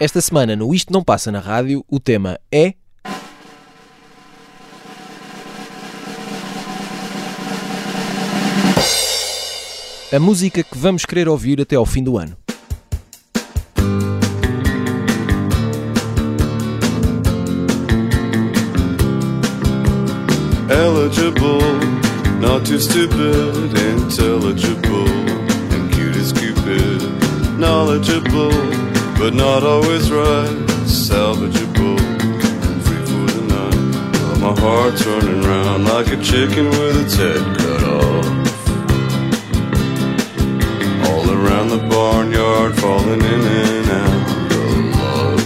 [0.00, 2.74] Esta semana no Isto Não Passa na Rádio, o tema é.
[10.10, 12.37] A música que vamos querer ouvir até ao fim do ano.
[21.08, 21.80] Eligible,
[22.38, 27.00] not too stupid, intelligible, and cute as Cupid.
[27.58, 28.50] Knowledgeable,
[29.16, 30.54] but not always right.
[30.84, 34.12] Salvageable, and free for the night.
[34.12, 38.26] But my heart's running round like a chicken with its head cut off.
[41.08, 45.42] All around the barnyard, falling in and out of love.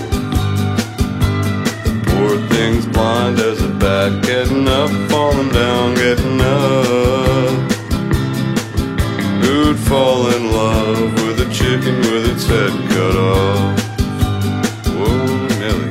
[1.85, 7.73] The Poor thing's blind as a bat, getting up, falling down, getting up.
[9.43, 13.81] Who'd fall in love with a chicken with its head cut off?
[14.99, 15.17] Whoa,
[15.61, 15.91] Nelly.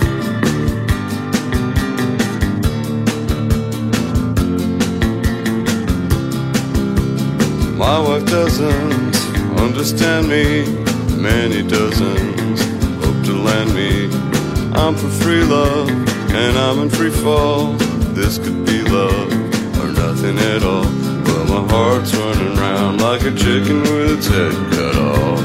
[7.75, 9.15] My wife doesn't
[9.59, 10.65] understand me,
[11.17, 12.61] many dozens
[13.03, 14.09] hope to land me.
[14.73, 15.89] I'm for free love,
[16.33, 17.73] and I'm in free fall.
[18.13, 19.31] This could be love
[19.79, 20.85] or nothing at all.
[21.25, 25.41] But my heart's running round like a chicken with its head cut off.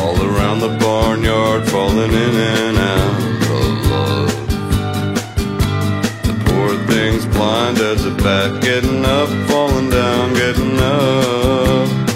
[0.00, 3.22] All around the barnyard, falling in and out
[3.56, 4.32] of love.
[6.26, 12.07] The poor thing's blind as a bat, getting up, falling down, getting up.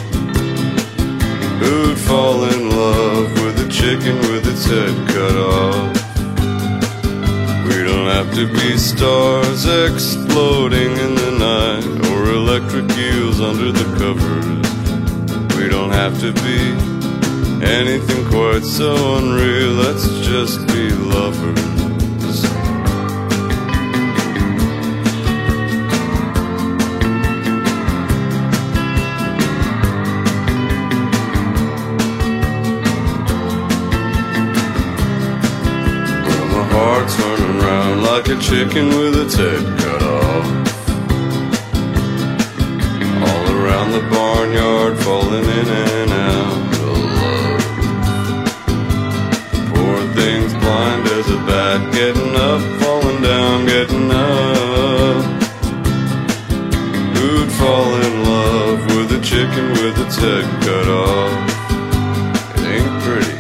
[8.35, 15.57] To be stars exploding in the night or electric eels under the covers.
[15.57, 16.61] We don't have to be
[17.65, 19.73] anything quite so unreal.
[19.73, 21.72] Let's just be lovers.
[37.93, 40.47] Round like a chicken with its head cut off.
[43.29, 47.65] All around the barnyard, falling in and out of love.
[49.75, 55.25] Poor thing's blind as a bat, getting up, falling down, getting up.
[57.17, 61.33] Who'd fall in love with a chicken with its head cut off?
[62.57, 63.37] It ain't pretty.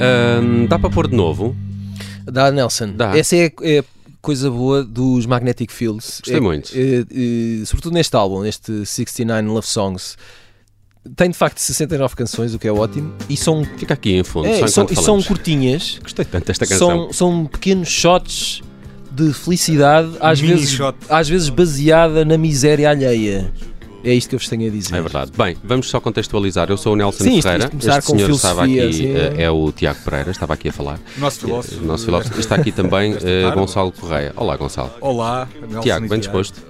[0.00, 1.54] Ahm, dá para pôr de novo?
[2.34, 2.92] Da Nelson.
[2.96, 3.16] Dá.
[3.16, 3.84] Essa é, é a
[4.20, 6.20] coisa boa dos Magnetic Fields.
[6.20, 6.72] Gostei É- muito.
[6.74, 10.16] é- é- sobretudo neste álbum, neste 69 Love Songs.
[11.16, 13.12] Tem de facto 69 canções, o que é ótimo.
[13.28, 15.98] E são, Fica aqui em fundo, é, só são, e são curtinhas.
[16.02, 16.88] Gostei tanto desta canção.
[16.88, 18.62] São, são pequenos shots
[19.12, 20.96] de felicidade, às Mini vezes, shot.
[21.08, 23.52] às vezes baseada na miséria alheia.
[24.04, 24.94] É isto que eu vos tenho a dizer.
[24.94, 25.32] É verdade.
[25.36, 26.68] Bem, vamos só contextualizar.
[26.70, 27.64] Eu sou o Nelson Sim, isto- Ferreira.
[27.64, 29.42] isto começar este com senhor estava aqui, assim, é.
[29.44, 31.00] é o Tiago Pereira, estava aqui a falar.
[31.16, 31.82] Nosso filósofo.
[31.82, 32.38] O nosso filósofo.
[32.38, 33.50] Está aqui também eh.
[33.54, 34.32] Gonçalo Correia.
[34.36, 34.90] Olá, Gonçalo.
[35.00, 36.62] Olá, Nelson Tiago, bem disposto?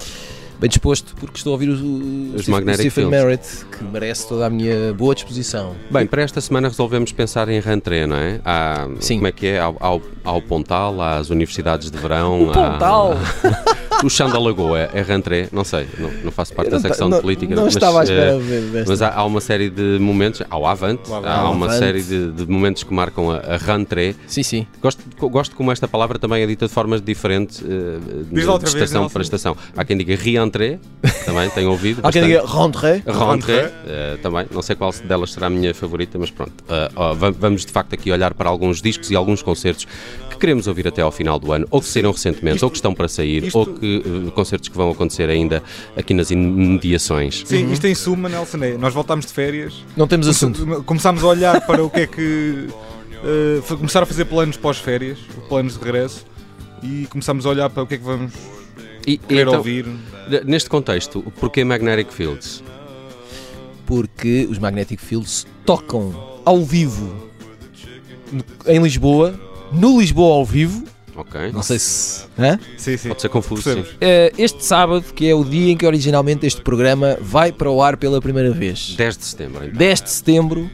[0.61, 3.11] Bem disposto, porque estou a ouvir o, o, Os o Stephen Fields.
[3.11, 5.75] Merritt, que merece toda a minha boa disposição.
[5.91, 8.41] Bem, para esta semana resolvemos pensar em rentrée, não é?
[8.45, 9.17] Há, Sim.
[9.17, 9.59] Como é que é?
[9.59, 12.45] Ao, ao, ao Pontal, às universidades de verão.
[12.45, 13.19] O Pontal!
[14.05, 17.09] o chão da Lagoa é rentrée, não sei, não, não faço parte da não secção
[17.11, 17.55] ta- de política.
[17.55, 18.91] Não mas, estava à eh, espera de- desta.
[18.91, 21.29] Mas há, há uma série de momentos, ao Avante, O Avante.
[21.35, 21.79] há uma Avante.
[21.79, 24.15] série de, de momentos que marcam a, a rentrée.
[24.27, 24.67] Sim, sim.
[24.81, 27.99] Gosto, gosto como esta palavra também é dita de formas diferentes eh,
[28.31, 29.13] de, vez, estação Nelson.
[29.13, 29.57] para estação.
[29.77, 30.79] Há quem diga re-entrée,
[31.25, 32.01] também tenho ouvido.
[32.03, 33.03] Há quem diga rentrée.
[33.07, 33.27] Rentrée,
[33.57, 33.71] Rentrée.
[33.87, 36.53] eh, também, não sei qual delas será a minha favorita, mas pronto.
[36.97, 39.87] Ó, va- vamos de facto aqui olhar para alguns discos e alguns concertos
[40.31, 42.93] que queremos ouvir até ao final do ano, ou que saíram recentemente, ou que estão
[42.95, 45.63] para sair, isto- ou que eh, concertos que vão acontecer ainda
[45.97, 47.43] aqui nas imediações.
[47.47, 50.83] Sim, isto em suma, Nelson, é, nós voltámos de férias, Não temos assunto.
[50.85, 52.69] começámos a olhar para o que é que.
[53.63, 55.19] foi começar a fazer planos pós-férias,
[55.49, 56.25] planos de regresso,
[56.83, 58.33] e começámos a olhar para o que é que vamos
[59.07, 59.87] E, querer então, ouvir.
[60.45, 62.63] neste contexto, porquê Magnetic Fields?
[63.87, 67.29] Porque os Magnetic Fields tocam ao vivo
[68.67, 69.39] em Lisboa,
[69.73, 70.85] no Lisboa ao vivo.
[71.17, 71.53] Ok.
[71.53, 72.25] Não sei se.
[72.39, 72.59] Hã?
[72.77, 73.09] Sim, sim.
[73.09, 73.85] Pode ser confuso, sim.
[74.01, 77.81] Eh, este sábado, que é o dia em que originalmente este programa vai para o
[77.83, 78.95] ar pela primeira vez.
[78.97, 79.77] 10 de setembro, então.
[79.79, 80.71] 10 de setembro,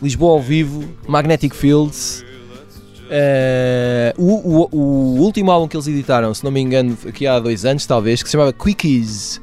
[0.00, 2.24] Lisboa ao vivo, Magnetic Fields.
[3.10, 4.32] Eh, o,
[4.62, 7.84] o- o último álbum que eles editaram, se não me engano, aqui há dois anos
[7.84, 9.40] talvez, que se chamava Quickies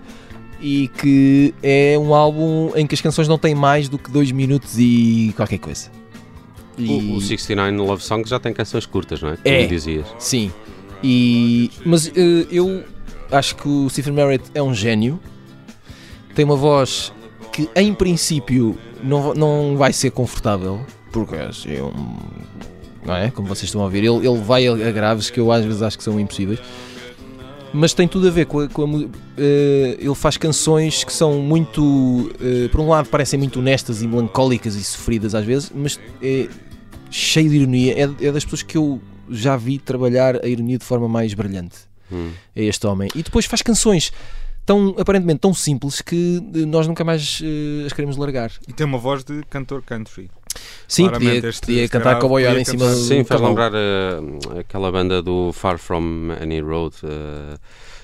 [0.62, 4.32] e que é um álbum em que as canções não têm mais do que dois
[4.32, 5.90] minutos e qualquer coisa.
[6.88, 9.38] O, o 69 Love Songs já tem canções curtas, não é?
[9.44, 9.58] É.
[9.58, 10.08] Como dizias.
[10.18, 10.52] Sim.
[11.04, 12.84] E, mas eh, eu
[13.32, 15.20] acho que o Stephen Merritt é um gênio.
[16.36, 17.12] Tem uma voz
[17.52, 20.86] que, em princípio, não, não vai ser confortável.
[21.12, 22.18] Porque é um.
[23.06, 23.32] Não é?
[23.32, 24.00] Como vocês estão a ouvir.
[24.00, 26.60] Ele, ele vai a, graves que eu às vezes acho que são impossíveis.
[27.72, 28.68] Mas tem tudo a ver com a.
[28.68, 29.04] com a
[29.38, 32.32] eh, ele faz canções que são muito.
[32.42, 36.48] eh, por um lado, parecem muito honestas e melancólicas e sofridas às vezes, mas é
[37.10, 37.94] cheio de ironia.
[37.94, 41.78] É, é das pessoas que eu já vi trabalhar a ironia de forma mais brilhante.
[42.12, 42.32] Hum.
[42.56, 43.10] É este homem.
[43.16, 44.12] E depois faz canções
[44.66, 48.52] tão, aparentemente tão simples que eh, nós nunca mais eh, as queremos largar.
[48.68, 50.30] E tem uma voz de cantor country.
[50.88, 53.42] Sim, Claramente podia, este- podia este cantar grave Cowboy podia em cima do Sim, faz
[53.42, 56.96] lembrar eh, aquela banda do Far From Any Road.
[57.04, 57.58] eh,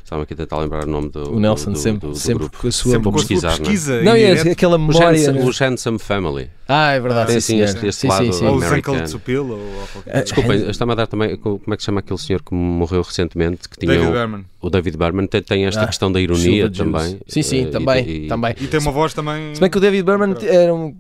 [0.06, 2.16] Estava aqui a tentar lembrar o nome do, O Nelson do, do- sempre, do- do
[2.20, 2.58] sempre grupo.
[2.60, 2.92] com a sua.
[2.92, 3.58] Sempre Com sua pesquisar, não é?
[3.62, 4.02] pesquisa.
[4.04, 4.52] Não, é direto.
[4.52, 5.08] aquela memória.
[5.20, 5.46] Handsome, né?
[5.46, 6.50] os Handsome Family.
[6.68, 7.32] Ah, é verdade.
[7.32, 8.46] Tem sim, assim este, este Sim, lado sim, sim.
[8.46, 8.64] Ou os.
[8.72, 12.44] Uncle ou Ah, Desculpem, está-me a dar também, como é que se chama aquele senhor
[12.44, 14.46] que morreu recentemente, que tinha David o, Berman.
[14.62, 17.20] o David Berman, tem, tem esta Ah, questão da ironia também.
[17.28, 18.06] Sim, sim, eh, também.
[18.08, 18.54] e- e- também.
[18.62, 19.56] E tem uma voz também.
[19.56, 20.96] Se bem que o David Berman era um,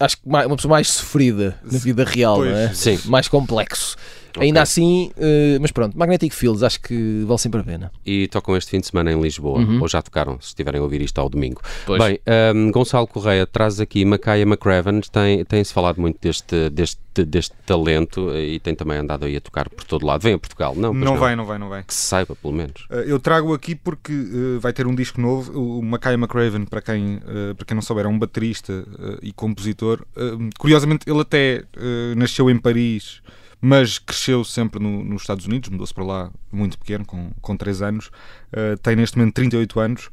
[0.00, 2.50] acho que uma pessoa mais sofrida na vida real, Pois.
[2.50, 2.74] não é?
[2.74, 2.98] Sim.
[3.06, 3.96] mais complexo.
[4.36, 4.42] Ok.
[4.46, 7.92] Ainda assim, eh, mas pronto, Magnetic Fields acho que vale sempre a pena.
[8.04, 9.80] E tocam este fim de semana em Lisboa, Uhum.
[9.80, 11.60] ou já tocaram, se estiverem a ouvir isto ao domingo.
[11.86, 12.02] Pois.
[12.02, 17.54] Bem, ahm, Gonçalo Correia traz aqui Macaia McCraven, tem- tem-se falado muito deste, deste, deste
[17.64, 20.20] talento eh, e tem também andado aí a tocar por todo lado.
[20.22, 20.74] Vem a Portugal?
[20.74, 21.84] Não, pois Não vai, não vai, não vai.
[21.84, 22.86] Que se saiba, pelo menos.
[22.90, 25.52] Uh, Eu trago aqui porque uh, vai ter um disco novo.
[25.56, 29.32] O Mackay McRaven, para quem, uh, para quem não souber, é um baterista uh, e
[29.32, 30.04] compositor.
[30.16, 33.20] Uh, curiosamente, ele até uh, nasceu em Paris,
[33.64, 35.70] mas cresceu sempre no- nos Estados Unidos.
[35.70, 38.08] Mudou-se para lá muito pequeno, com, com 3 anos.
[38.52, 40.10] Uh, tem neste momento 38 anos.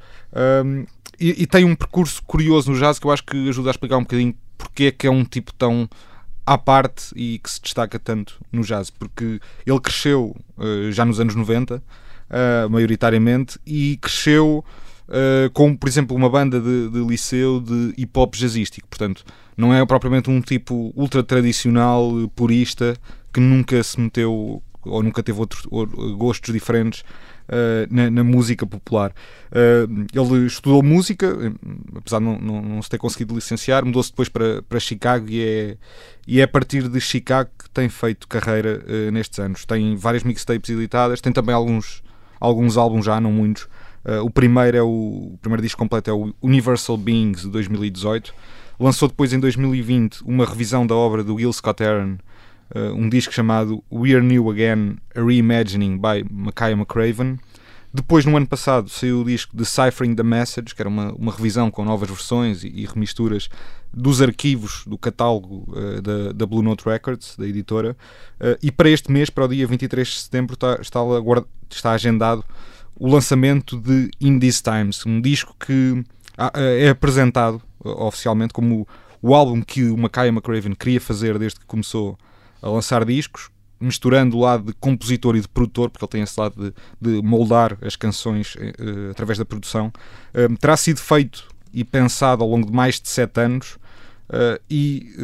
[0.66, 0.86] Um,
[1.20, 3.98] e, e tem um percurso curioso no jazz que eu acho que ajuda a explicar
[3.98, 5.90] um bocadinho porque é que é um tipo tão
[6.46, 11.20] à parte e que se destaca tanto no jazz, porque ele cresceu uh, já nos
[11.20, 14.64] anos 90, uh, maioritariamente, e cresceu
[15.10, 18.88] uh, com, por exemplo, uma banda de, de liceu de hip hop jazzístico.
[18.88, 19.26] Portanto,
[19.58, 22.98] não é propriamente um tipo ultra tradicional, purista,
[23.34, 25.86] que nunca se meteu ou nunca teve outros ou-
[26.16, 29.14] gostos diferentes uh, na, na música popular.
[29.52, 31.52] Uh, ele estudou música, eh,
[31.96, 35.44] apesar de não, não, não se ter conseguido licenciar, mudou-se depois para, para Chicago e
[35.44, 35.78] é,
[36.28, 39.66] e é a partir de Chicago que tem feito carreira uh, nestes anos.
[39.66, 42.04] Tem várias mixtapes editadas, tem também alguns,
[42.40, 43.68] alguns álbuns já, não muitos.
[44.24, 48.34] O primeiro é o, o primeiro disco completo é o Universal Beings de 2018.
[48.80, 52.18] Lançou depois em 2020 uma revisão da obra do Gil Scott Heron,
[52.76, 57.40] uh, um disco chamado We Are New Again, a Reimagining by Mackay McCraven.
[57.94, 61.70] Depois, no ano passado, saiu o disco Deciphering the Message, que era uma, uma revisão
[61.70, 63.50] com novas versões e, e remisturas
[63.94, 67.98] dos arquivos do catálogo uh, da, da Blue Note Records, da editora.
[68.40, 71.92] Uh, e para este mês, para o dia 23 de setembro, está, está, aguard- está
[71.92, 72.46] agendado
[72.96, 76.04] o lançamento de In These Times, um disco que
[76.38, 78.88] ah, é apresentado oficialmente como
[79.22, 82.18] o álbum que o Mackay McCraven queria fazer desde que começou
[82.62, 83.50] a lançar discos,
[83.80, 86.56] misturando o lado de compositor e de produtor, porque ele tem esse lado
[87.02, 89.92] de, de moldar as canções eh, através da produção.
[90.34, 93.78] Eh, terá sido feito e pensado ao longo de mais de sete anos.
[94.30, 95.16] eh, e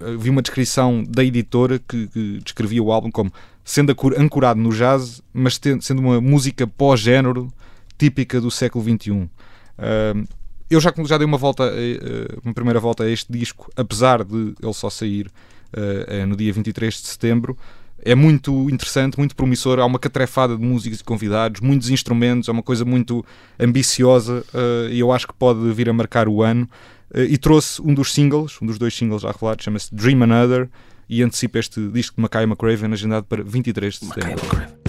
[0.00, 3.30] eh, vi uma descrição da editora que, que descrevia o álbum como
[3.64, 7.52] sendo ancorado no jazz, mas ten- sendo uma música pós-género
[7.98, 9.28] típica do século XXI.
[9.78, 10.14] Eh,
[10.70, 11.64] eu já, já dei uma volta,
[12.44, 15.28] uma primeira volta a este disco, apesar de ele só sair
[16.26, 17.56] no dia 23 de setembro.
[18.02, 19.78] É muito interessante, muito promissor.
[19.78, 23.24] Há uma catrefada de músicos e convidados, muitos instrumentos, é uma coisa muito
[23.58, 26.68] ambiciosa eh, e eu acho que pode vir a marcar o ano.
[27.12, 30.68] Eh, e trouxe um dos singles, um dos dois singles já revelados, chama-se Dream Another
[31.08, 34.79] e antecipa este disco de Mackay McRaven, agendado para 23 de setembro.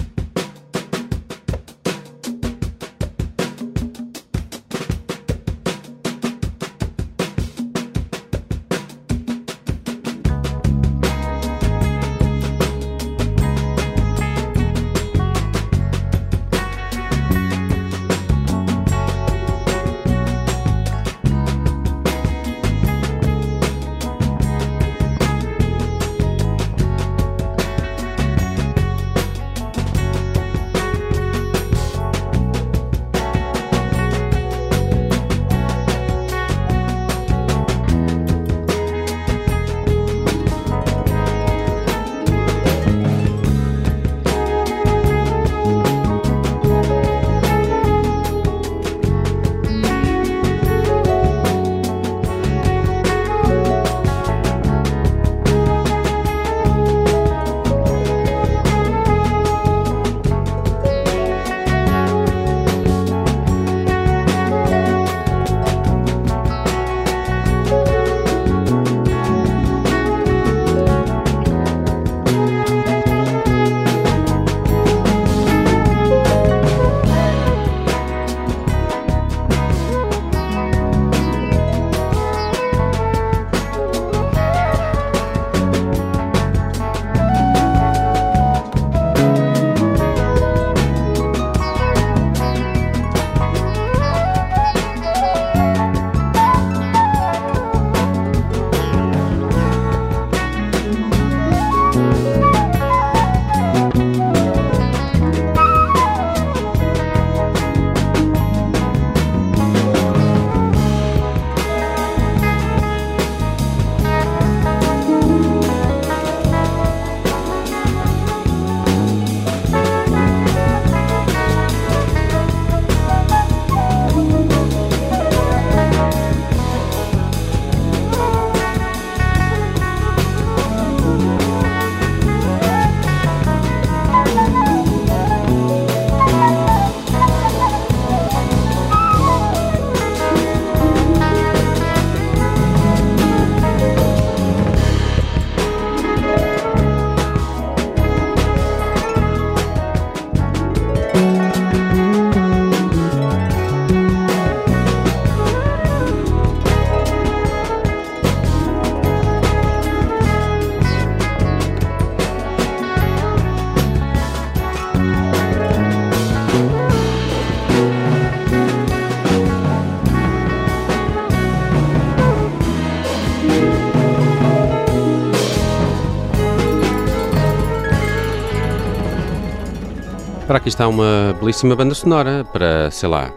[180.52, 183.32] Para aqui está uma belíssima banda sonora para, sei lá,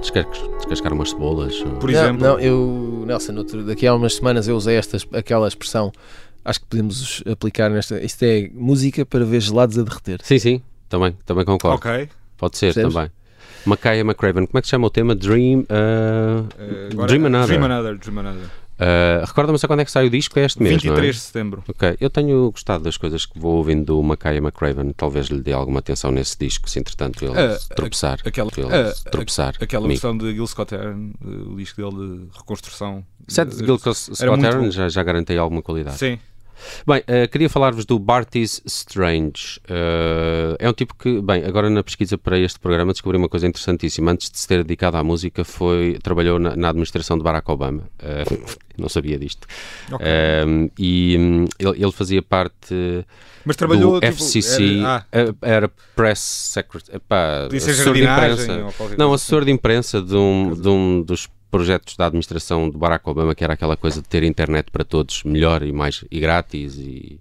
[0.00, 1.54] descas- descascar umas cebolas.
[1.78, 2.26] Por não, exemplo.
[2.26, 5.92] não, eu, Nelson, outro- daqui a umas semanas eu usei esta, aquela expressão.
[6.44, 8.02] Acho que podemos aplicar nesta.
[8.02, 10.18] Isto é música para ver gelados a derreter.
[10.24, 11.76] Sim, sim, também, também concordo.
[11.76, 12.08] Ok.
[12.36, 12.92] Pode ser Percebes?
[12.92, 13.10] também.
[13.64, 15.14] Mackay McCraven, como é que se chama o tema?
[15.14, 15.64] Dream.
[15.70, 17.46] ah, Eh, agora- Dream Another.
[17.46, 17.96] Dream Another.
[17.98, 18.50] Dream Another.
[18.78, 20.38] Ah, Recorda-me só quando é que sai o disco?
[20.38, 21.10] É este mês, 23 não é?
[21.12, 21.64] de setembro.
[21.68, 24.92] Ok, eu tenho gostado das coisas que vou ouvindo do Mackay McCraven.
[24.96, 28.18] Talvez lhe dê alguma atenção nesse disco, se entretanto ele Ah, tropeçar.
[28.24, 29.54] aquela- ele ah, tropeçar.
[29.60, 30.00] Aquela comigo.
[30.00, 33.04] versão de Gil Scott Heron, eh, o disco dele de reconstrução.
[33.28, 35.98] Set de Eh, Gil Scott Heron já, já garantei alguma qualidade.
[35.98, 36.18] Sim.
[36.86, 39.60] Bem, eh, queria falar-vos do Barty's Strange.
[39.68, 43.46] Eh, é um tipo que, bem, agora na pesquisa para este programa descobri uma coisa
[43.46, 44.12] interessantíssima.
[44.12, 47.82] Antes de se ter dedicado à música, foi, trabalhou na, na administração de Barack Obama.
[47.98, 48.24] Eh,
[48.76, 49.46] não sabia disto.
[49.90, 50.06] Ok.
[50.06, 52.74] Eh, e hum, ele, ele fazia parte
[53.44, 54.80] Mas trabalhou do tipo, FCC,
[55.12, 57.00] Era, ah, era Press Secretary,
[57.60, 58.66] ser assessor de imprensa.
[58.98, 63.34] Não, assessor de imprensa de um, de um dos projetos da administração de Barack Obama,
[63.34, 67.18] que era aquela coisa de ter internet para todos melhor e mais e grátis e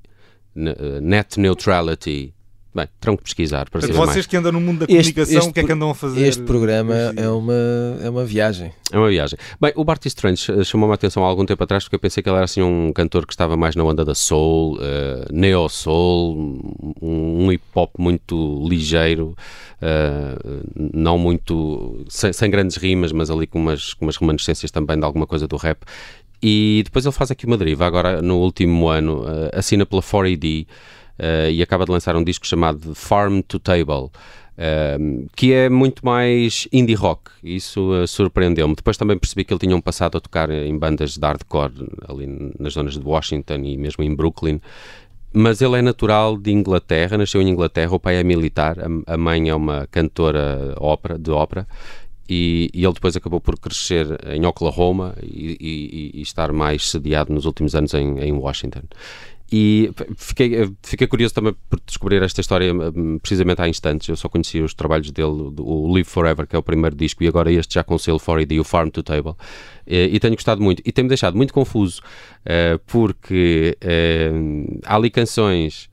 [0.58, 2.34] eh, net neutrality.
[2.76, 4.26] Bem, terão que pesquisar para saber vocês mais.
[4.28, 6.28] que andam no mundo da Este- comunicação, este o que é que andam a fazer?
[6.28, 7.54] Este programa é uma,
[8.04, 8.74] é uma viagem.
[8.92, 9.40] É uma viagem.
[9.62, 12.22] Bem, o Barty Strange eh, chamou-me a atenção há algum tempo atrás porque eu pensei
[12.22, 16.38] que ele era assim um cantor que estava mais na onda da soul, eh, neo-soul,
[17.02, 19.38] um, um hip-hop muito ligeiro,
[19.82, 20.36] eh,
[20.76, 22.04] não muito...
[22.10, 25.48] Sem, sem grandes rimas, mas ali com umas, com umas remanescências também de alguma coisa
[25.48, 25.80] do rap.
[26.44, 30.68] E depois ele faz aqui uma deriva, agora no último ano, eh, assina pela 4AD
[31.18, 34.10] eh, e acaba de lançar um disco chamado Farm to Table.
[34.58, 38.74] Um, que é muito mais indie rock, isso uh, surpreendeu-me.
[38.74, 41.74] Depois também percebi que ele tinha um passado a tocar em bandas de hardcore
[42.08, 44.62] ali nas zonas de Washington e mesmo em Brooklyn.
[45.34, 49.18] Mas ele é natural de Inglaterra, nasceu em Inglaterra, o pai é militar, a, a
[49.18, 51.68] mãe é uma cantora ópera, de ópera.
[52.30, 57.34] E, e ele depois acabou por crescer em Oklahoma e, e- e estar mais sediado
[57.34, 58.84] nos últimos anos em, em Washington.
[59.52, 64.08] E fiquei, fiquei curioso também por descobrir esta história hum, precisamente há instantes.
[64.08, 67.28] Eu só conhecia os trabalhos dele, o Live Forever, que é o primeiro disco, e
[67.28, 69.36] agora este já com o selo 4AD, o Farm to Table.
[69.86, 70.82] Eh, E tenho gostado muito.
[70.86, 72.02] E tem-me deixado muito confuso,
[72.46, 74.32] eh, porque eh,
[74.84, 75.90] há ali canções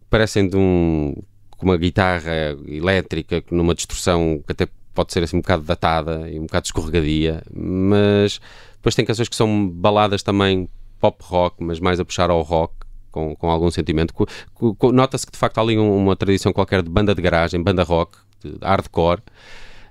[0.00, 1.14] que parecem de um,
[1.50, 6.38] com uma guitarra elétrica, numa distorção que até pode ser assim um bocado datada e
[6.38, 8.40] um bocado escorregadia, mas
[8.76, 10.68] depois tem canções que são baladas também
[11.00, 12.74] pop rock, mas mais a puxar ao rock.
[13.12, 14.12] Com, com algum sentimento.
[14.92, 17.82] Nota-se que de facto há ali um- uma tradição qualquer de banda de garagem, banda
[17.82, 18.18] rock,
[18.62, 19.22] hardcore,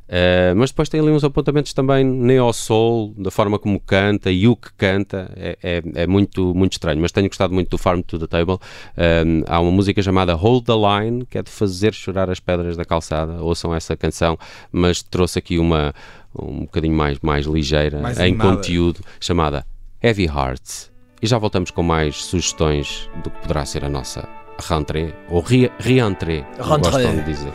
[0.07, 4.55] Uh, mas depois tem ali uns apontamentos também neo-soul, da forma como canta e o
[4.55, 7.01] que canta, é, é, é muito, muito estranho.
[7.01, 8.59] Mas tenho gostado muito do Farm to the Table.
[8.95, 12.77] Um, há uma música chamada Hold the Line, que é de fazer chorar as pedras
[12.77, 13.41] da calçada.
[13.41, 14.37] Ouçam essa canção,
[14.71, 15.91] mas trouxe aqui uma
[16.39, 18.57] um bocadinho mais, mais ligeira Mais em animada.
[18.57, 19.65] conteúdo, chamada
[20.03, 20.91] Heavy Hearts.
[21.25, 24.29] E já voltamos com mais sugestões do que poderá ser a nossa
[24.69, 26.91] rentrée, ou re- re-entrée, Rentrée.
[26.91, 27.51] gostam de dizer.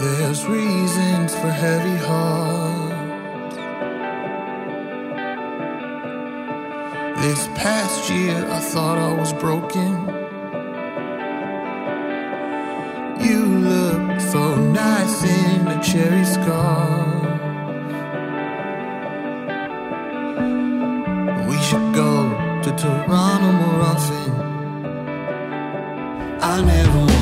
[0.00, 3.58] There's reasons for heavy hearts.
[7.20, 10.08] This past year, I thought I was broken.
[13.20, 16.97] You look so nice in a cherry scarf.
[23.08, 24.32] To Toronto more often.
[26.40, 27.17] I never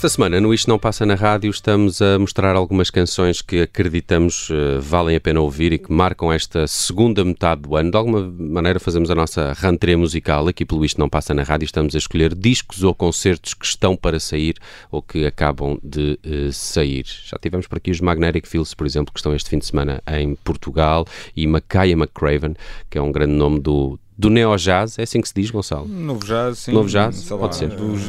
[0.00, 4.48] Esta semana, no Isto Não Passa na Rádio, estamos a mostrar algumas canções que acreditamos
[4.50, 7.90] eh, valem a pena ouvir e que marcam esta segunda metade do ano.
[7.90, 11.66] De alguma maneira, fazemos a nossa rentrée musical aqui pelo Isto Não Passa na Rádio.
[11.66, 14.54] Estamos a escolher discos ou concertos que estão para sair
[14.90, 17.04] ou que acabam de eh, sair.
[17.26, 20.02] Já tivemos por aqui os Magnetic Fields, por exemplo, que estão este fim de semana
[20.10, 22.56] em Portugal, e Makaya McCraven,
[22.88, 24.98] que é um grande nome do, do Neo Jazz.
[24.98, 25.86] É assim que se diz, Gonçalo?
[25.86, 26.72] Novo jazz, sim.
[26.72, 27.28] Novo jazz?
[27.28, 27.68] lá, Pode ser.
[27.68, 28.00] dos-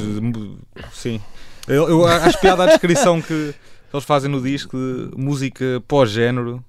[0.93, 1.19] sim.
[1.67, 3.53] Eu, eu acho piada a descrição que
[3.93, 6.63] eles fazem no disco de música pós-género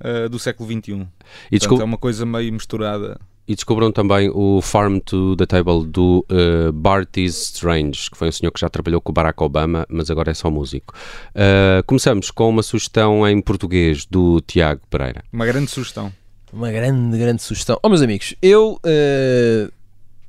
[0.00, 0.78] eh, do século XXI.
[0.80, 1.08] E, Portanto,
[1.52, 3.18] descob- é uma coisa meio misturada.
[3.48, 8.32] e descobram também o Farm to the Table do uh, Barty Strange, que foi um
[8.32, 10.94] senhor que já trabalhou com o Barack Obama, mas agora é só músico.
[11.34, 15.24] Uh, começamos com uma sugestão em português do Tiago Pereira.
[15.32, 16.12] Uma grande sugestão.
[16.52, 17.78] Uma grande, grande sugestão.
[17.82, 19.68] Oh, meus amigos, eu eh,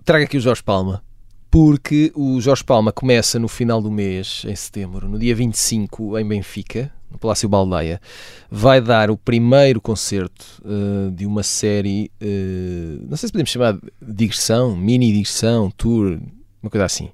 [0.05, 1.01] trago aqui o Jorge Palma,
[1.51, 6.25] porque o Jorge Palma começa no final do mês, em setembro, no dia 25, em
[6.25, 7.99] Benfica, no Palácio Baldaia.
[8.49, 13.73] Vai dar o primeiro concerto eh, de uma série, eh, não sei se podemos chamar
[13.73, 16.19] de digressão, mini digressão, tour,
[16.63, 17.09] uma coisa assim,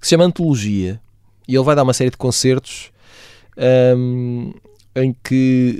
[0.00, 0.98] que se chama Antologia.
[1.46, 2.90] E ele vai dar uma série de concertos
[3.58, 4.52] ahm,
[4.96, 5.76] em que.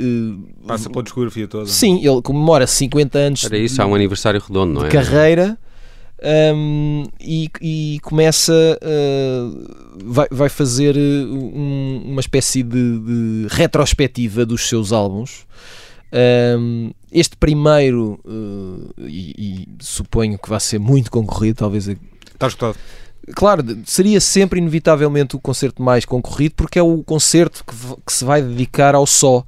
[0.62, 1.64] eh, Passa pela discografia toda.
[1.64, 4.90] Sim, ele comemora 50 anos Era isso, há um aniversário redondo, não de é?
[4.90, 5.58] carreira
[6.54, 14.44] hum, e, e começa uh, vai, vai fazer uh, um- uma espécie de, de retrospectiva
[14.46, 15.44] dos seus álbuns
[16.58, 22.76] Hum, este primeiro uh, e, e suponho que vai ser muito concorrido talvez Está escutado.
[23.34, 28.24] Claro, seria sempre inevitavelmente o concerto mais concorrido porque é o concerto que, que se
[28.24, 29.44] vai dedicar ao só.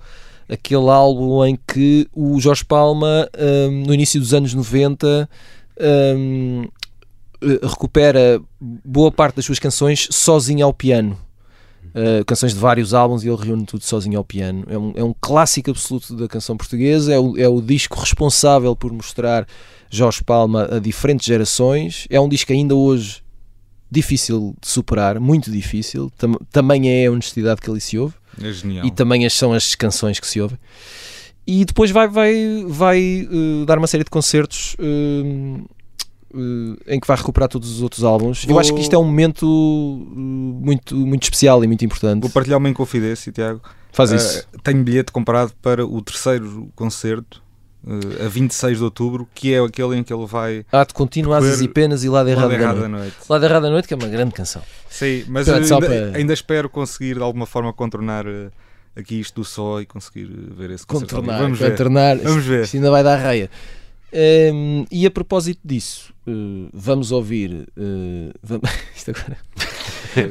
[0.48, 5.28] Aquele álbum em que o Jorge Palma, hum, no início dos anos 90,
[5.76, 6.68] eh,
[7.62, 11.18] recupera boa parte das suas canções sozinho ao piano.
[11.94, 14.64] Uh, canções de vários álbuns e ele reúne tudo sozinho ao piano.
[14.68, 17.12] É um, é um clássico absoluto da canção portuguesa.
[17.14, 19.46] É o, é o disco responsável por mostrar
[19.90, 22.06] Jorge Palma a diferentes gerações.
[22.10, 23.22] É um disco ainda hoje
[23.88, 26.10] difícil de superar, muito difícil.
[26.18, 30.18] Tam- também é a honestidade que ali se ouve É e também são as canções
[30.18, 30.58] que se ouvem.
[31.46, 32.98] E depois vai, vai, vai
[33.30, 35.60] eh, dar uma série de concertos eh,
[36.34, 38.44] eh, em que vai recuperar todos os outros álbuns.
[38.44, 39.46] Eu Vou- acho que isto é um momento
[40.16, 42.22] muito, muito especial e muito importante.
[42.22, 43.60] Vou partilhar uma inconfidência, Tiago.
[43.92, 44.46] Faz isso.
[44.64, 47.40] tenho bilhete comprado para o terceiro concerto,
[48.24, 50.92] a 26 de outubro, que é aquele em que ele vai Há de
[51.58, 52.90] ver e penas e lado errado lá da errado noite.
[52.90, 53.16] da noite.
[53.28, 54.62] Lado errado da noite, que é uma grande canção.
[54.90, 58.24] Sim, mas eu ainda, para- ainda espero conseguir de alguma forma contornar
[58.96, 61.14] aqui isto do só e conseguir eh, ver esse concerto.
[61.16, 61.70] Contornar, Vamos ver.
[61.70, 62.16] contornar.
[62.18, 62.64] Vamos ver.
[62.64, 63.50] Isto ainda vai dar raia.
[64.52, 67.66] Hum, e a propósito disso, eh, vamos ouvir.
[67.76, 69.36] eh, vamos- isto agora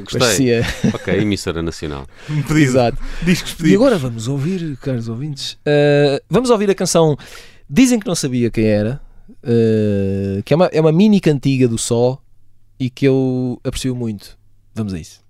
[0.04, 0.20] Gostei.
[0.20, 0.62] parecia.
[0.94, 2.08] Ok, emissora nacional.
[2.30, 2.60] Um pedido.
[2.72, 2.98] Exato.
[3.24, 3.76] Discos E pedidos.
[3.82, 7.18] agora vamos ouvir, caros ouvintes, eh, vamos ouvir a canção
[7.70, 9.02] Dizem que não sabia quem era,
[10.46, 12.22] que é uma, é uma mini cantiga do Só
[12.80, 14.38] e que eu aprecio muito.
[14.76, 15.23] Vamos a isso.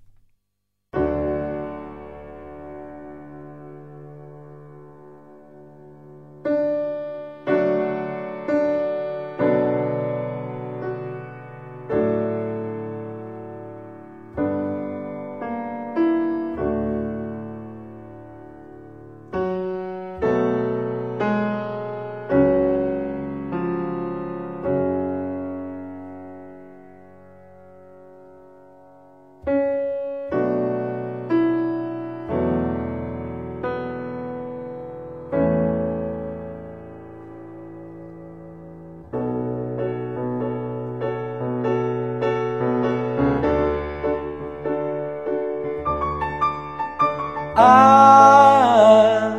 [47.56, 49.30] Ah,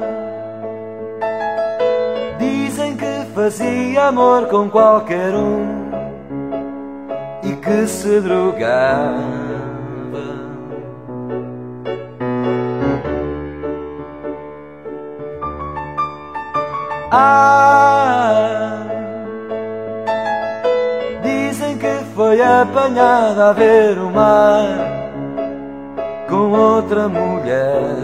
[2.40, 5.92] dizem que fazia amor com qualquer um
[7.44, 9.36] e que se drogava.
[17.12, 18.80] Ah,
[21.22, 24.95] dizem que foi apanhada a ver o mar
[26.28, 27.96] com outra mulher.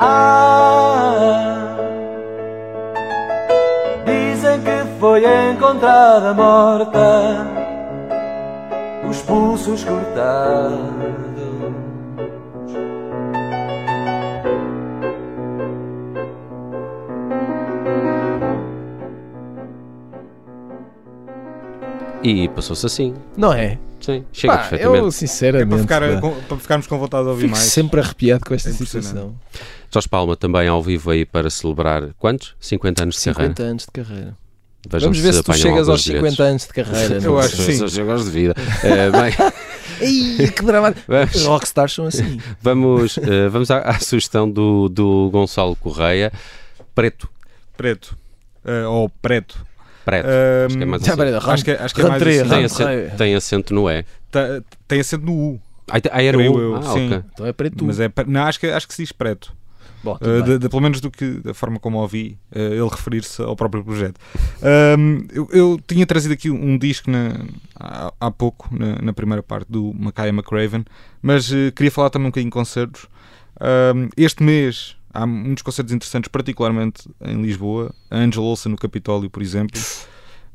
[0.00, 1.76] Ah,
[4.04, 7.46] dizem que foi encontrada morta,
[9.08, 11.01] os pulsos cortados.
[22.22, 23.14] E passou-se assim.
[23.36, 23.78] Não é?
[24.00, 25.00] Sim, chega Pá, perfeitamente.
[25.02, 25.68] eu É sinceramente.
[25.86, 27.64] para, ficar, com- para ficarmos com vontade de ouvir fico mais.
[27.68, 29.34] sempre arrepiado com esta É situação.
[29.92, 32.54] Jorge Palma também ao vivo aí para celebrar quantos?
[32.60, 33.70] 50 anos de 50 carreira.
[33.70, 34.36] anos de carreira.
[34.88, 36.40] Vejam Vamos ver se tu apanham chegas aos 50 bilhetes.
[36.40, 37.18] anos de carreira.
[37.22, 38.04] Eu acho que sim.
[38.04, 38.54] Gosto de vida.
[38.82, 39.32] Eh, bem,
[40.08, 41.00] Ih, que dramático.
[41.12, 42.40] Os vamos, rockstars são assim.
[42.60, 46.32] vamos, eh, vamos à, à sugestão do, do Gonçalo Correia.
[46.96, 47.28] Preto.
[47.76, 48.16] Preto.
[48.64, 49.64] Eh, ou preto.
[50.04, 50.26] Preto.
[50.26, 51.50] Ahm, Acho que é mais assim.
[51.50, 52.48] acho que, é- acho que é mais assim.
[52.48, 54.04] Tem acento, tem acento no E.
[54.30, 55.60] Ta- Tem acento no U.
[55.90, 56.60] Ah, ah, era Creio o.
[56.60, 57.06] eu, ah, sim.
[57.06, 57.22] ok.
[57.34, 57.84] Então é preto.
[57.84, 59.52] Mas é, não, acho, que, acho que se diz preto.
[60.04, 63.40] Bom, Uh, de- de- pelo menos do que da forma como ouvi uh, ele referir-se
[63.40, 64.18] ao próprio projeto.
[64.98, 67.36] Um, eu, eu tinha trazido aqui um disco na-
[67.78, 70.84] há, há pouco, na, na primeira parte do Mackay McRaven,
[71.20, 73.06] mas uh, queria falar também um bocadinho de concertos.
[73.60, 77.94] Um, este mês há muitos concertos interessantes, particularmente em Lisboa.
[78.10, 79.80] A Angel Olsen no Capitólio, por exemplo.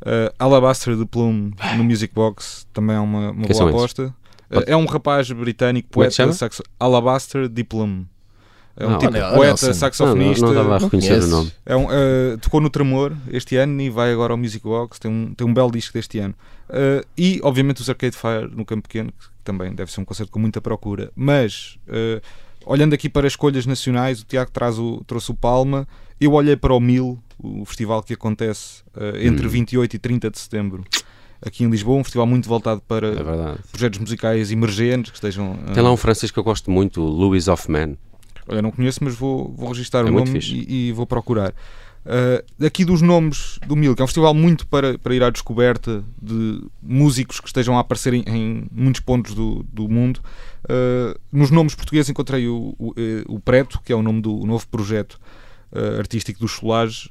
[0.01, 4.13] Uh, Alabaster de Plume no Music Box também é uma, uma boa aposta.
[4.49, 6.63] Uh, é um rapaz britânico, é poeta, saxo...
[6.79, 8.07] Alabaster de Plume.
[8.79, 9.65] É um Ah, tipo olha, poeta, Nelson.
[9.65, 10.45] Não, não, saxofonista.
[10.45, 11.51] não estava a reconhecer o nome.
[11.65, 14.99] É um, uh, tocou no Tremor este ano e vai agora ao Music Box.
[14.99, 16.35] Tem um, tem um belo disco deste ano.
[16.69, 20.31] Uh, e, obviamente, os Arcade Fire no Campo Pequeno, que também deve ser um concerto
[20.31, 21.11] com muita procura.
[21.15, 22.21] Mas, uh,
[22.67, 25.87] olhando aqui para escolhas nacionais, o Tiago traz o, trouxe o Palma.
[26.19, 29.49] Eu olhei para o Mil, o festival que acontece uh, entre Hum.
[29.49, 30.83] 28 e 30 de setembro.
[31.45, 35.51] Aqui em Lisboa, um festival muito voltado para É projetos musicais emergentes que estejam.
[35.53, 37.95] uh, Tem lá um francês que eu gosto muito, o Louis Hoffman.
[38.47, 41.53] Olha, não conheço, mas vou, vou registrar É o nome e, e vou procurar.
[42.07, 45.29] Uh, aqui dos nomes do Mil, que é um festival muito para, para ir à
[45.29, 50.21] descoberta de músicos que estejam a aparecer em, em muitos pontos do, do mundo.
[50.63, 54.45] Uh, nos nomes portugueses encontrei o, o, eh, o Preto, que é o nome do
[54.45, 55.19] novo projeto
[55.73, 57.09] uh, artístico dos Solares.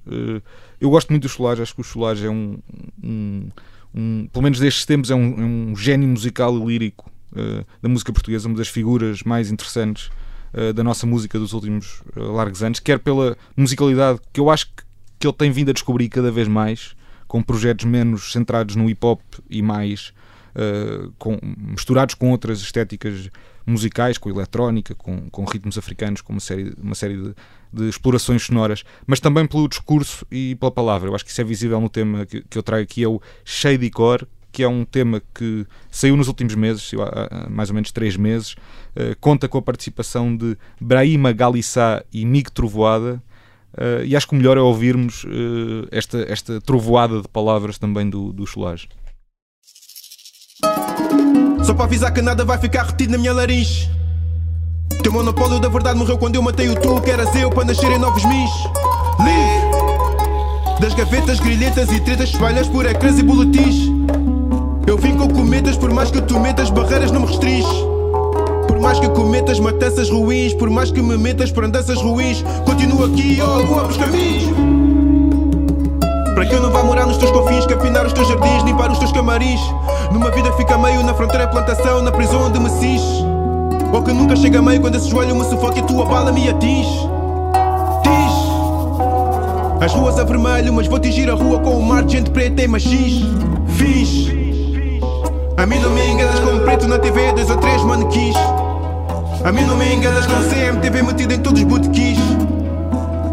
[0.80, 2.58] Eu gosto muito dos Solares, acho que os Solares é um,
[3.04, 3.50] um-
[3.94, 7.10] um- pelo menos destes tempos, é um, é um gênio musical e lírico
[7.82, 10.10] da música portuguesa, uma das figuras mais interessantes
[10.74, 14.85] da nossa música dos últimos largos anos, quer pela musicalidade que eu acho que,
[15.18, 16.94] que ele tem vindo a descobrir cada vez mais,
[17.26, 20.12] com projetos menos centrados no hip hop e mais
[20.54, 23.30] uh, com- misturados com outras estéticas
[23.66, 27.34] musicais, com eletrónica, com, com ritmos africanos, com uma série, uma série de,
[27.72, 31.08] de explorações sonoras, mas também pelo discurso e pela palavra.
[31.08, 33.20] Eu acho que isso é visível no tema que, que eu trago aqui, é o
[33.44, 37.90] Shady Core, que é um tema que saiu nos últimos meses, há mais ou menos
[37.90, 38.54] três meses,
[38.94, 43.22] eh, conta com a participação de Brahima Galissá e Mig Trovoada,
[43.76, 48.08] eh, e acho que o melhor é ouvirmos eh, esta, esta trovoada de palavras também
[48.08, 48.86] do, do Solares.
[51.64, 53.90] Só para avisar que nada vai ficar retido na minha laringe.
[55.02, 57.90] Teu monopólio da verdade morreu quando eu matei o tu, que eras eu para nascer
[57.90, 58.50] em novos mis.
[59.18, 59.66] Livre
[60.80, 63.90] das gavetas, grilhetas e tretas, espalhas por ecrãs e boletins.
[64.86, 67.85] Eu vim com cometas, por mais que tu metas, barreiras não me restringe.
[68.76, 73.06] Por mais que cometas matanças ruins, por mais que me metas por andanças ruins, continuo
[73.06, 74.44] aqui, oh, ambos caminhos.
[76.34, 78.98] Para que eu não vá morar nos teus confins, capinar os teus jardins, limpar os
[78.98, 79.60] teus camarins.
[80.12, 83.24] Numa vida fica meio na fronteira plantação, na prisão onde me cinge.
[83.94, 87.08] Ou que nunca chega meio quando esse joelho me sufoca e tua bala me atinge.
[88.02, 89.82] Diz.
[89.86, 92.62] As ruas a vermelho, mas vou tingir a rua com o mar de gente preta
[92.62, 93.24] e machis.
[93.68, 94.30] Fiz.
[95.56, 98.36] A mim não me enganas com preto na TV, dois ou três manequins.
[99.46, 102.18] A mim não me enganas com CMTV metido em todos os botequins.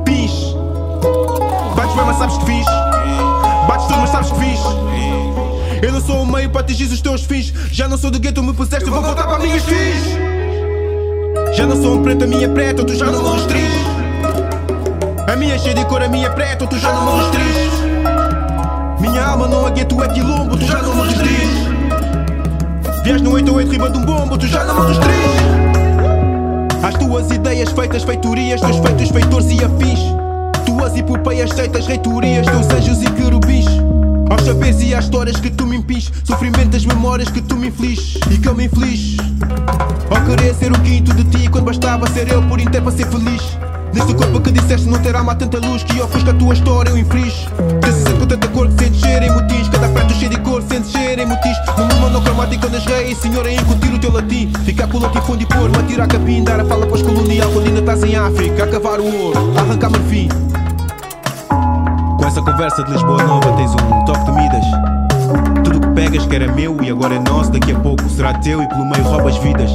[0.05, 0.53] Pis.
[1.75, 2.65] Bates bem, mas sabes que fiz.
[3.67, 4.59] Bates tudo, mas sabes que fiz.
[5.81, 7.51] Eu não sou o meio para atingir os teus fins.
[7.71, 10.03] Já não sou do gueto, me puseste, vou voltar para minhas fins.
[11.57, 13.87] Já não sou um preto, a minha é preta, tu já não me restringes.
[15.27, 17.73] A minha é cheia de cor, a minha é preta, tu já não me restringes.
[18.99, 21.73] minha alma não é gueto, é quilombo, tu já não me restringes.
[23.03, 25.62] Vias no 88 riba de um bombo, tu já não me restringes.
[26.93, 29.99] As tuas ideias feitas, feitorias, teus feitos, feitores e afins.
[30.63, 33.65] Tuas epopeias feitas, reitorias, teus anjos e querubins.
[34.29, 37.69] Aos saberes e às histórias que tu me impis, sofrimento das memórias que tu me
[37.69, 39.17] infliges e que eu me inflige.
[40.09, 43.07] Ao querer ser o quinto de ti, quando bastava ser eu por inteiro para ser
[43.07, 43.57] feliz.
[43.93, 46.97] Neste corpo que disseste não ter alma tanta luz que ofusca a tua história eu
[46.97, 47.47] infringe.
[47.79, 50.63] Desse ser com tanta cor que sentes cheiro em motins, cada prato cheio de cor
[50.63, 51.57] sentes cheiro em motins.
[51.77, 54.51] No mundo monocromático das reis, senhor, a incutir o teu latim.
[54.65, 57.51] Ficar com o latifúndio e pôr-me a tirar capim, dar a fala para os colonial
[57.51, 60.27] quando ainda estás em África, a cavar o ouro, a arrancar marfim.
[62.17, 64.65] Com essa conversa de Lisboa Nova tens um toque de Midas.
[65.63, 68.61] Tudo que pegas que era meu e agora é nosso, daqui a pouco será teu
[68.61, 69.69] e pelo meio roubas vidas.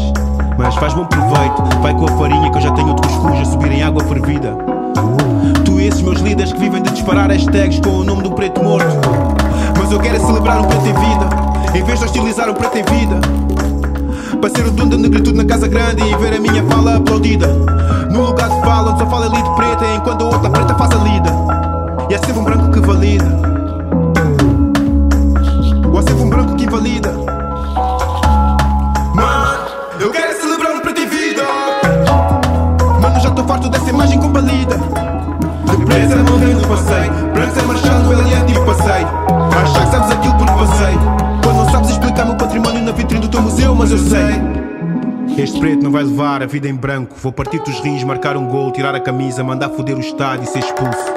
[0.59, 3.45] Mas faz bom proveito, vai com a farinha que eu já tenho de cuscuz a
[3.45, 4.57] subir em água fervida.
[5.65, 8.61] Tu e esses meus líderes que vivem de disparar hashtags com o nome um preto
[8.61, 8.89] morto.
[9.79, 12.77] Mas eu quero é celebrar um preto em vida, em vez de hostilizar um preto
[12.77, 13.21] em vida.
[14.41, 17.47] Para ser o dono da negritude na casa grande e ver a minha fala aplaudida.
[18.11, 20.91] No lugar de fala onde só fala ali de preta, enquanto a outra preta faz
[20.91, 21.31] a lida.
[22.11, 23.58] E é sempre um branco que valida.
[33.69, 34.77] Farto dessa imagem compalida.
[34.77, 37.13] De presa morrendo no passeio.
[37.59, 39.07] É marchando, ele é tipo passeio.
[39.63, 40.95] Achar que sabes aquilo porque passei.
[41.43, 45.43] Quando não sabes explicar meu património na vitrine do teu museu, mas eu sei.
[45.43, 47.15] Este preto não vai levar a vida em branco.
[47.23, 50.47] Vou partir dos rins, marcar um gol, tirar a camisa, mandar foder o estádio e
[50.47, 51.13] ser expulso.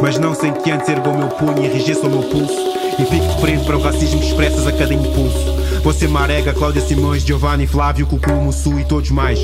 [0.00, 2.70] Mas não sem que antes erga o meu punho e enrijeça o meu pulso.
[2.98, 5.60] E fico de frente para o racismo que expressas a cada impulso.
[5.92, 9.40] Ser Marega, Cláudia Simões, Giovanni, Flávio, Cucu, Mussu e todos mais.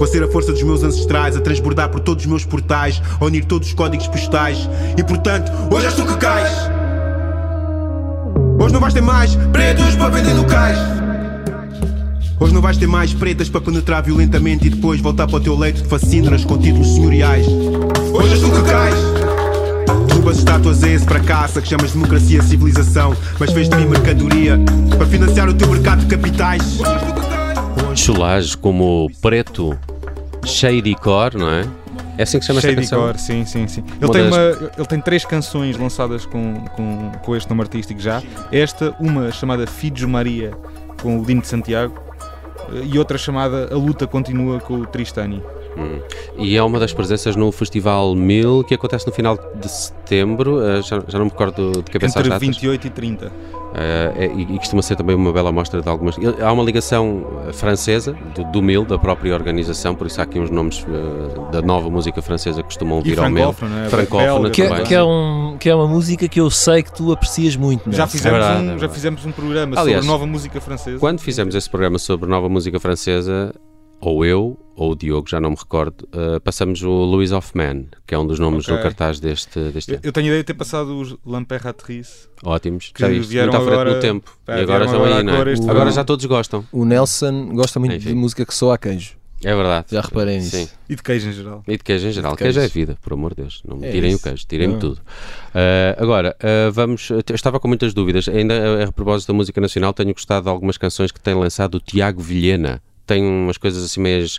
[0.00, 3.22] Vou ser a força dos meus ancestrais a transbordar por todos os meus portais, a
[3.22, 4.66] unir todos os códigos postais.
[4.96, 6.50] E portanto, hoje és tu que cais.
[8.58, 10.78] Hoje não vais ter mais pretos para vender no cais.
[12.40, 15.54] Hoje não vais ter mais pretas para penetrar violentamente e depois voltar para o teu
[15.54, 17.46] leito de fascínoras com títulos senhoriais.
[17.46, 18.94] Hoje és tu que cais.
[20.06, 24.58] Derrubas estátuas esse para caça que chamas democracia civilização, mas fez de mim mercadoria
[24.96, 26.78] para financiar o teu mercado de capitais.
[27.94, 29.76] Chulage como preto,
[30.44, 31.66] shady core, não é?
[32.18, 33.00] É assim que se chama esta Shady canção?
[33.00, 33.84] Core, sim, sim, sim.
[34.00, 38.22] Ele tem, uma, ele tem três canções lançadas com, com, com este nome artístico já.
[38.52, 40.52] Esta, uma chamada Fides Maria,
[41.00, 41.94] com o Dino de Santiago,
[42.72, 45.42] eh, e outra chamada A Luta Continua, com o Tristani.
[45.76, 46.00] Hum.
[46.36, 50.82] E é uma das presenças no Festival 1000 que acontece no final de setembro, eh,
[50.82, 52.46] já, já não me recordo de cabeça Entre datas.
[52.46, 53.32] 28 e 30.
[53.74, 56.16] É- e, e costuma ser também uma bela amostra de algumas.
[56.42, 60.50] Há uma ligação francesa, do, do MIL, da própria organização, por isso há aqui uns
[60.50, 63.52] nomes eh, da nova música francesa que costumam vir ao MIL.
[63.52, 63.88] francófona, né?
[63.88, 64.84] Francófona Que, é- também.
[64.84, 67.84] que é um, que é uma música que eu sei que tu aprecias muito.
[67.92, 68.12] Já Nelson.
[68.12, 70.98] fizemos, verdade, um, é já fizemos um programa Aliás, sobre nova música francesa.
[70.98, 73.54] Quando fizemos esse programa sobre nova música francesa,
[74.00, 78.14] ou eu, ou o Diogo, já não me recordo, eh, passamos o Louis Hoffman, que
[78.14, 78.74] é um dos nomes Ok.
[78.76, 80.00] no cartaz deste, deste Eu, ano.
[80.06, 82.28] eu tenho a ideia de ter passado os Lamperratrice.
[82.42, 84.38] Ótimos, que já viste, vieram muito à frente agora- no tempo.
[84.46, 85.70] pá, e agora estão agora aí, não agora é?
[85.70, 86.64] Agora já todos gostam.
[86.72, 88.08] O Nelson gosta muito Enfim.
[88.08, 89.18] de música que soa a queijo.
[89.42, 89.86] É verdade.
[89.90, 90.54] Já reparei nisso.
[90.54, 90.68] Sim.
[90.86, 91.62] E de queijo em geral.
[91.66, 92.36] E de queijo em geral.
[92.36, 92.58] Queijo.
[92.58, 93.62] Queijo é vida, por amor de Deus.
[93.66, 94.20] Não me É tirem isso.
[94.20, 94.80] o queijo, tirem-me Não.
[94.80, 95.00] tudo.
[95.54, 97.08] Ah, agora, ah, vamos.
[97.10, 98.28] eu estava com muitas dúvidas.
[98.28, 101.76] Ainda a, a propósito da música nacional, tenho gostado de algumas canções que tem lançado
[101.76, 102.82] o Tiago Vilhena.
[103.10, 104.38] Tem umas coisas assim meias.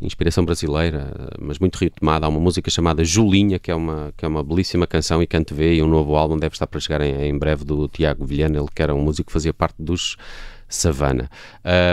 [0.00, 2.24] Inspiração brasileira, mas muito ritmada.
[2.24, 5.54] Há uma música chamada Julinha, que é uma, que é uma belíssima canção e canto
[5.54, 5.74] vê.
[5.74, 8.58] E um novo álbum deve estar para chegar em, em breve do Tiago Vilhena.
[8.58, 10.16] Ele que era um músico que fazia parte dos
[10.74, 11.28] Savana.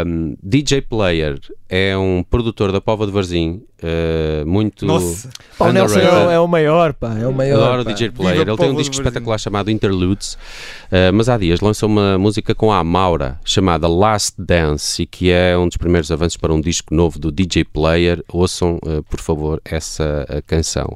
[0.05, 5.73] Um, DJ Player é um produtor da Pova de Varzim, uh, muito Nossa, Pá, o
[5.73, 7.15] Nelson é, é o maior, pá.
[7.19, 7.61] É o maior.
[7.61, 7.91] Adoro o pá.
[7.91, 8.39] DJ Player.
[8.39, 12.55] Viva Ele tem um disco espetacular chamado Interludes, uh, mas há dias lançou uma música
[12.55, 16.61] com a Amaura chamada Last Dance e que é um dos primeiros avanços para um
[16.61, 18.23] disco novo do DJ Player.
[18.29, 20.95] Ouçam, uh, por favor, essa canção.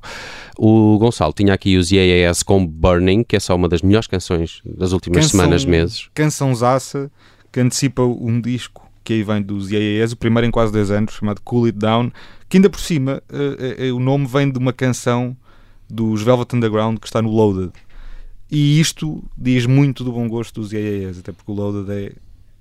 [0.58, 4.62] O Gonçalo tinha aqui os IAS com Burning, que é só uma das melhores canções
[4.66, 6.10] das últimas Canção- semanas, meses.
[6.14, 7.12] cançãozaça
[7.54, 11.14] que antecipa um disco que aí vem dos IAES, o primeiro em quase 10 anos,
[11.14, 12.12] chamado Cool It Down,
[12.50, 15.38] que ainda por cima eh, eh, o nome vem de uma canção
[15.90, 17.72] dos Velvet Underground que está no Loaded.
[18.50, 22.12] E isto diz muito do bom gosto dos IAES, até porque o Loaded é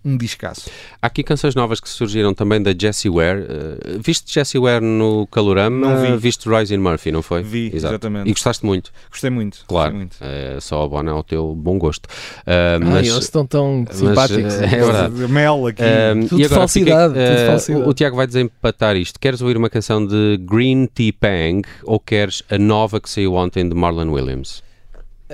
[0.05, 0.69] um discaço.
[1.01, 3.41] Há aqui canções novas que surgiram também da Jessie Ware.
[3.43, 5.89] Uh, viste Jessie Ware no Calorama?
[5.89, 6.17] Não vi.
[6.17, 7.43] Viste Royce Murphy, não foi?
[7.43, 7.95] Vi, Exato.
[7.95, 8.29] exatamente.
[8.29, 9.65] E gostaste muito, Gostei muito.
[9.67, 9.93] claro.
[9.95, 10.57] Gostei muito.
[10.57, 12.07] É só abona ao teu bom gosto.
[12.07, 12.11] Uh,
[12.47, 14.55] Ai, mas, eles estão tão mas, simpáticos.
[14.55, 15.15] é verdade.
[15.29, 15.83] Mel aqui.
[15.83, 17.83] Um, Tudo e agora falsidade, fiquei- tudo uh, falsidade.
[17.85, 19.21] O, o Tiago vai desempatar isto.
[19.21, 23.69] Queres ouvir uma canção de Green Tea Pang ou queres a nova que saiu ontem
[23.69, 24.63] de Marlon Williams?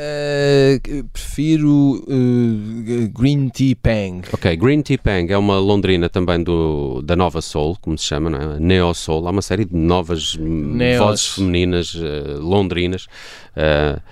[0.01, 0.81] Eh,
[1.13, 4.23] prefiro eh, Green Tea Pang.
[4.33, 8.31] Ok, Green Tea Pang é uma londrina também do, da Nova Soul, como se chama,
[8.31, 8.61] não é?
[8.61, 9.27] Neo Soul.
[9.27, 10.99] Há uma série de novas hum, Neos.
[11.05, 13.09] vozes femininas eh, londrinas.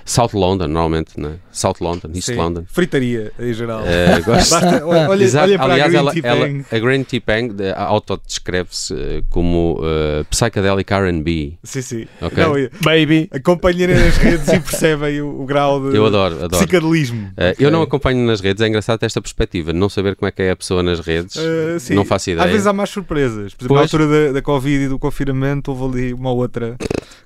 [0.05, 1.46] South London, normalmente, não é?
[1.57, 2.35] South London, East Sim.
[2.37, 2.65] London.
[2.69, 3.83] Fritaria em geral.
[3.87, 5.45] Eh, gosto- Basta, olha, Exato.
[5.49, 6.65] olha para Aliás, a Green Tea ela- Pang.
[6.71, 11.55] a Green Tea Pang de- autodescreve-se eh, como eh, psychedelic R&B.
[11.63, 12.07] Sim, sim.
[12.21, 12.43] Ok.
[12.43, 13.29] Não, Baby.
[13.33, 16.51] acompanhem nas redes e percebem o, o grau de Eu adoro, adoro.
[16.51, 17.31] psicadelismo.
[17.37, 20.43] Eh, Eu não acompanho nas redes, é engraçado esta perspectiva, não saber como é que
[20.43, 21.95] é a pessoa nas redes, Uh, sim.
[21.95, 22.45] não faço ideia.
[22.45, 23.55] Às vezes há mais surpresas.
[23.55, 23.79] Por exemplo, Pois.
[23.79, 26.77] na altura da, da Covid e do confinamento, houve ali uma outra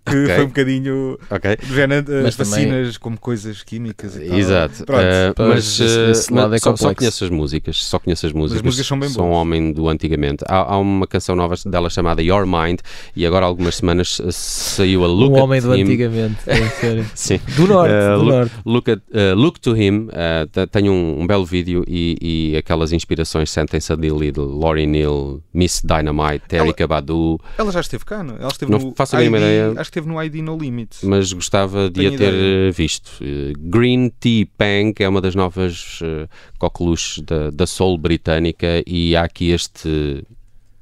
[0.06, 0.34] que Ok.
[0.34, 1.56] foi um bocadinho Ok.
[1.56, 4.38] do género, as Mas também- vacinas como coisas químicas e tal.
[4.38, 4.84] Exato.
[4.84, 5.02] Pronto.
[5.36, 8.62] Pois, mas esse- eh, lado é só, só conheço as músicas, só conheço as músicas.
[8.62, 9.40] músicas são bem Sou um boas.
[9.40, 10.44] homem do antigamente.
[10.48, 12.80] Há, há uma canção nova dela chamada Your Mind
[13.16, 15.82] e agora há algumas semanas eh, saiu a Look um at homem do Him.
[15.82, 16.36] antigamente.
[16.46, 17.06] É sério.
[17.14, 17.40] Sim.
[17.56, 17.92] Do norte.
[17.92, 18.52] Eh, do look, norte.
[18.64, 20.08] look, at- eh, look to Him
[20.52, 22.16] te- tem um, um belo vídeo e,
[22.52, 28.04] e aquelas inspirações sentem-se ali de Laurie Neal, Miss Dynamite, Erika Badu, Ela já esteve
[28.04, 28.36] cá, não?
[28.36, 29.66] Ela esteve Não no faço a mínima ID, ideia.
[29.70, 30.96] Acho que esteve no ID No Limit.
[31.04, 32.72] mas gostava de a ter ideia.
[32.72, 33.10] visto.
[33.58, 39.22] Green Tea Pang é uma das novas uh, coqueluches da, da soul britânica e há
[39.24, 40.24] aqui este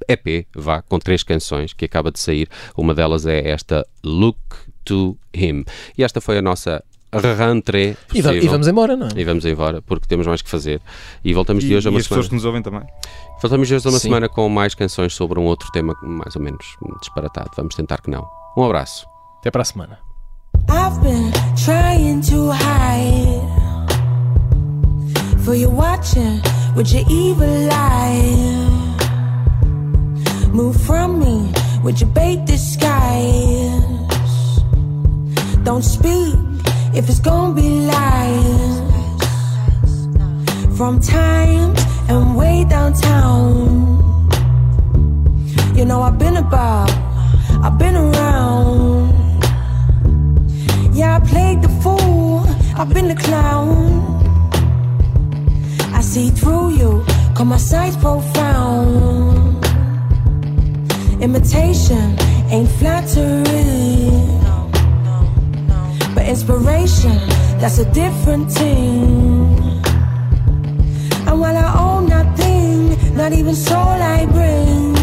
[0.09, 2.49] EP, vá, com três canções que acaba de sair.
[2.77, 4.39] Uma delas é esta Look
[4.85, 5.65] to Him.
[5.97, 8.43] E esta foi a nossa rentrée E, va- possível.
[8.43, 9.11] e vamos embora, não é?
[9.17, 10.81] E vamos embora, porque temos mais que fazer.
[11.25, 12.21] E voltamos E, de hoje a e uma as semana.
[12.23, 12.83] pessoas que nos ouvem também.
[13.41, 14.09] Voltamos de hoje a uma Sim.
[14.09, 16.65] semana com mais canções sobre um outro tema mais ou menos
[17.01, 17.51] disparatado.
[17.57, 18.27] Vamos tentar que não.
[18.57, 19.07] Um abraço.
[19.41, 20.08] Até para a semana.
[20.67, 23.59] I've been trying to hide
[25.45, 26.41] for you watching
[26.75, 28.89] with your evil eye.
[30.53, 31.53] Move from me
[31.83, 33.83] with your bait disguise.
[35.63, 36.35] Don't speak
[36.95, 38.81] if it's gonna be lies.
[40.77, 43.39] From times and way downtown.
[45.75, 46.91] You know I've been about,
[47.63, 48.38] I've been around.
[52.81, 54.23] I've been the clown.
[55.93, 57.05] I see through you,
[57.35, 59.65] cause my sight's profound.
[61.21, 62.17] Imitation
[62.51, 64.41] ain't flattering,
[66.15, 67.19] but inspiration,
[67.59, 69.59] that's a different thing.
[71.27, 74.95] And while I own nothing, not even soul I bring,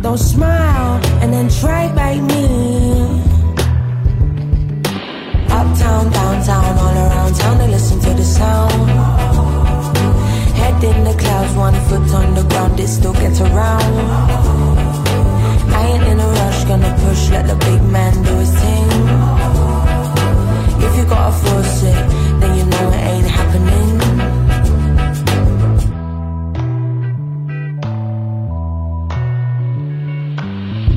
[0.00, 3.19] don't smile and then try bite me.
[5.90, 8.72] Uptown, downtown, all around town, they listen to the sound.
[10.60, 13.94] Head in the clouds, one foot on the ground, it still gets around.
[15.78, 18.86] I ain't in a rush, gonna push, let the big man do his thing.
[20.86, 22.02] If you gotta force it,
[22.40, 23.90] then you know it ain't happening.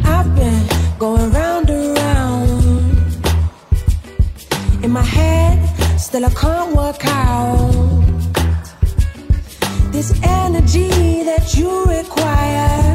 [0.05, 0.63] I've been
[0.99, 1.52] going round
[6.13, 7.71] still I can't work out
[9.91, 12.92] this energy that you require.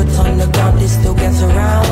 [0.00, 1.86] foot on the ground, it still gets around.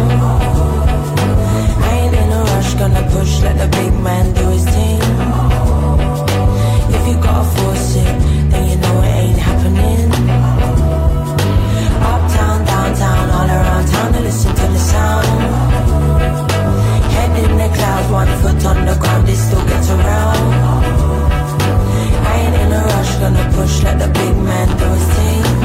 [1.86, 5.00] I ain't in a rush, gonna push, let the big man do his thing.
[6.96, 8.12] If you gotta force it,
[8.50, 10.10] then you know it ain't happening.
[12.12, 15.26] Uptown, downtown, all around town to listen to the sound.
[17.14, 20.42] Head in the clouds, one foot on the ground, it still gets around.
[22.30, 25.57] I ain't in a rush, gonna push, let the big man do his thing.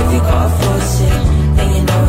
[0.00, 1.22] If you got a sip,
[1.56, 1.99] then you know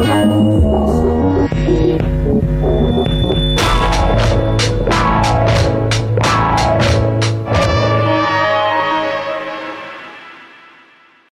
[0.00, 0.57] I'm